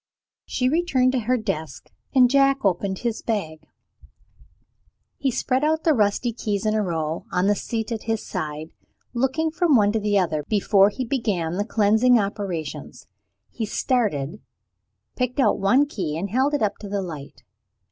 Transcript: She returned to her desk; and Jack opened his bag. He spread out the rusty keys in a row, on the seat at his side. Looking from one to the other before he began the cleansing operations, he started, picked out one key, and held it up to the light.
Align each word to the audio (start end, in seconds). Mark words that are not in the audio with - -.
She 0.47 0.67
returned 0.67 1.11
to 1.11 1.19
her 1.29 1.37
desk; 1.37 1.91
and 2.15 2.27
Jack 2.27 2.65
opened 2.65 2.97
his 2.97 3.21
bag. 3.21 3.59
He 5.19 5.29
spread 5.29 5.63
out 5.63 5.83
the 5.83 5.93
rusty 5.93 6.33
keys 6.33 6.65
in 6.65 6.73
a 6.73 6.81
row, 6.81 7.25
on 7.31 7.45
the 7.45 7.53
seat 7.53 7.91
at 7.91 8.05
his 8.05 8.25
side. 8.25 8.71
Looking 9.13 9.51
from 9.51 9.75
one 9.75 9.91
to 9.91 9.99
the 9.99 10.17
other 10.17 10.43
before 10.49 10.89
he 10.89 11.05
began 11.05 11.57
the 11.57 11.65
cleansing 11.65 12.17
operations, 12.17 13.05
he 13.51 13.67
started, 13.67 14.41
picked 15.15 15.39
out 15.39 15.59
one 15.59 15.85
key, 15.85 16.17
and 16.17 16.31
held 16.31 16.55
it 16.55 16.63
up 16.63 16.79
to 16.79 16.89
the 16.89 17.03
light. 17.03 17.43